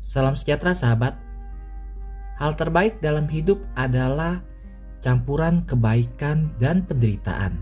[0.00, 1.12] Salam sejahtera sahabat.
[2.40, 4.40] Hal terbaik dalam hidup adalah
[5.04, 7.60] campuran kebaikan dan penderitaan.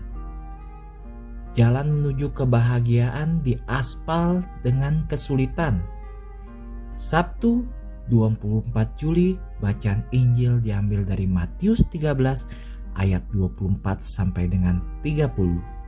[1.51, 5.83] Jalan menuju kebahagiaan di aspal dengan kesulitan.
[6.95, 7.67] Sabtu
[8.07, 15.78] 24 Juli bacaan Injil diambil dari Matius 13 ayat 24 sampai dengan 30.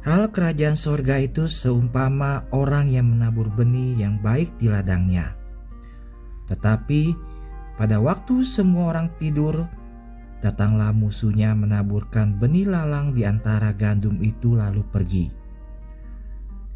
[0.00, 5.36] Hal kerajaan sorga itu seumpama orang yang menabur benih yang baik di ladangnya.
[6.48, 7.12] Tetapi
[7.76, 9.68] pada waktu semua orang tidur,
[10.40, 15.28] datanglah musuhnya menaburkan benih lalang di antara gandum itu lalu pergi.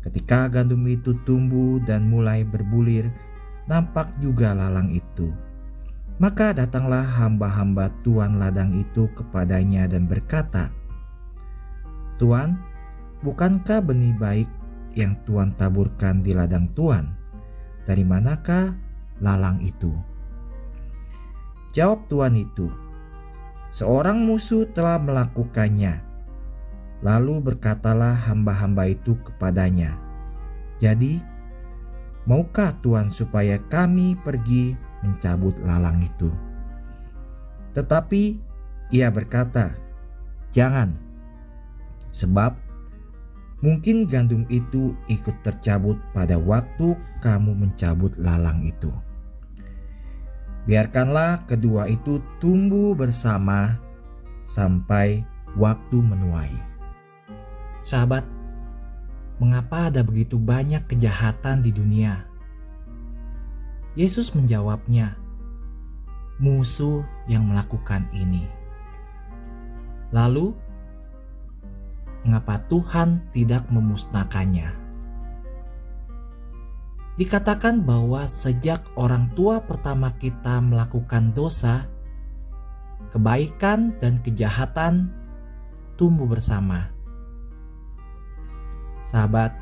[0.05, 3.09] Ketika gandum itu tumbuh dan mulai berbulir,
[3.65, 5.33] nampak juga lalang itu.
[6.21, 10.69] Maka datanglah hamba-hamba tuan ladang itu kepadanya dan berkata,
[12.21, 12.74] "Tuan,
[13.25, 14.53] Bukankah benih baik
[14.93, 17.09] yang Tuhan taburkan di ladang Tuhan?
[17.89, 18.77] Dari manakah
[19.25, 19.97] lalang itu?
[21.73, 22.69] Jawab Tuhan itu,
[23.73, 26.05] seorang musuh telah melakukannya.
[27.01, 29.97] Lalu berkatalah hamba-hamba itu kepadanya,
[30.77, 31.17] "Jadi,
[32.29, 36.29] maukah Tuhan supaya kami pergi mencabut lalang itu?"
[37.73, 38.23] Tetapi
[38.93, 39.73] ia berkata,
[40.53, 40.93] "Jangan,
[42.13, 42.64] sebab
[43.65, 46.93] Mungkin gandum itu ikut tercabut pada waktu
[47.25, 48.93] kamu mencabut lalang itu.
[50.69, 53.81] Biarkanlah kedua itu tumbuh bersama
[54.45, 55.25] sampai
[55.57, 56.53] waktu menuai.
[57.81, 58.29] Sahabat,
[59.41, 62.21] mengapa ada begitu banyak kejahatan di dunia?
[63.97, 65.17] Yesus menjawabnya,
[66.37, 67.01] musuh
[67.33, 68.45] yang melakukan ini.
[70.13, 70.53] Lalu
[72.25, 74.73] mengapa Tuhan tidak memusnahkannya.
[77.15, 81.87] Dikatakan bahwa sejak orang tua pertama kita melakukan dosa,
[83.15, 85.15] kebaikan dan kejahatan
[85.95, 86.91] tumbuh bersama.
[89.07, 89.55] Sahabat,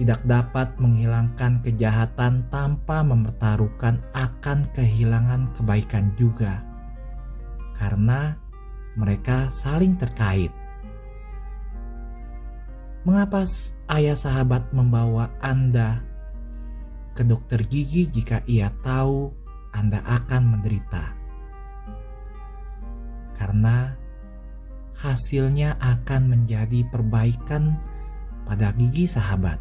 [0.00, 6.64] tidak dapat menghilangkan kejahatan tanpa mempertaruhkan akan kehilangan kebaikan juga,
[7.76, 8.40] karena
[8.96, 10.61] mereka saling terkait.
[13.02, 13.42] Mengapa
[13.98, 16.06] ayah sahabat membawa Anda
[17.18, 19.34] ke dokter gigi jika ia tahu
[19.74, 21.10] Anda akan menderita?
[23.34, 23.98] Karena
[25.02, 27.74] hasilnya akan menjadi perbaikan
[28.46, 29.58] pada gigi sahabat.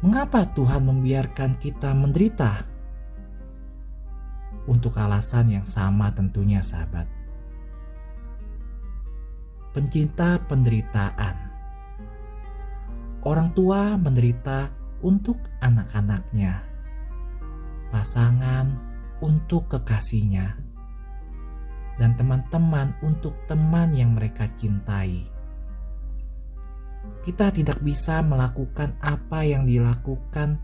[0.00, 2.64] Mengapa Tuhan membiarkan kita menderita?
[4.64, 7.25] Untuk alasan yang sama tentunya sahabat
[9.76, 11.36] pencinta penderitaan.
[13.28, 14.72] Orang tua menderita
[15.04, 16.64] untuk anak-anaknya,
[17.92, 18.72] pasangan
[19.20, 20.56] untuk kekasihnya,
[22.00, 25.28] dan teman-teman untuk teman yang mereka cintai.
[27.20, 30.56] Kita tidak bisa melakukan apa yang dilakukan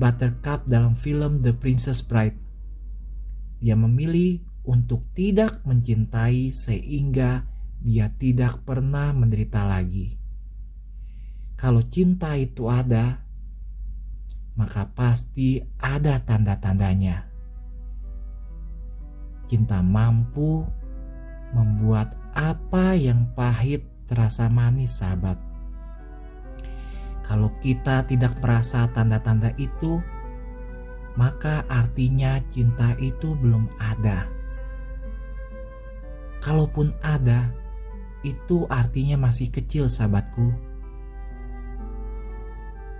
[0.00, 2.40] Buttercup dalam film The Princess Bride.
[3.60, 10.16] Dia memilih untuk tidak mencintai sehingga dia tidak pernah menderita lagi.
[11.56, 13.24] Kalau cinta itu ada,
[14.56, 17.28] maka pasti ada tanda-tandanya.
[19.46, 20.64] Cinta mampu
[21.54, 25.40] membuat apa yang pahit terasa manis, sahabat.
[27.24, 29.98] Kalau kita tidak merasa tanda-tanda itu,
[31.16, 34.28] maka artinya cinta itu belum ada.
[36.44, 37.50] Kalaupun ada,
[38.26, 40.50] itu artinya masih kecil sahabatku.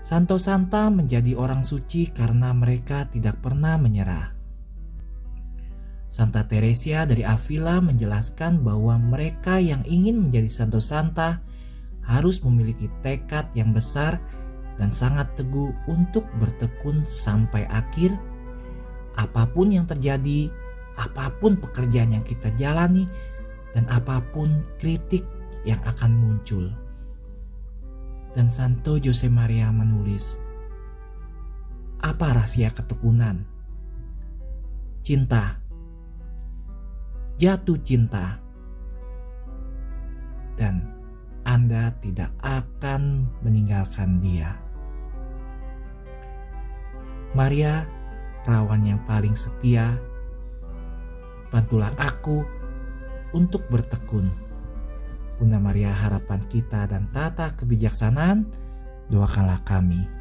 [0.06, 4.30] Santo Santa menjadi orang suci karena mereka tidak pernah menyerah.
[6.06, 11.42] Santa Teresia dari Avila menjelaskan bahwa mereka yang ingin menjadi Santo Santa
[12.06, 14.22] harus memiliki tekad yang besar
[14.78, 18.14] dan sangat teguh untuk bertekun sampai akhir.
[19.18, 20.46] Apa pun yang terjadi,
[20.94, 23.10] apa pun pekerjaan yang kita jalani,
[23.76, 25.20] dan apa pun kritik
[25.68, 26.72] yang akan muncul.
[28.32, 30.40] Dan Santo Jose Maria menulis,
[32.00, 33.44] apa rahasia ketekunan?
[35.04, 35.60] Cinta,
[37.36, 38.40] jatuh cinta,
[40.56, 40.80] dan
[41.44, 44.56] Anda tidak akan meninggalkan dia.
[47.36, 47.84] Maria,
[48.40, 50.00] perawan yang paling setia,
[51.52, 52.55] bantulah aku
[53.36, 54.24] untuk bertekun.
[55.36, 58.48] Bunda Maria harapan kita dan tata kebijaksanaan,
[59.12, 60.15] doakanlah kami.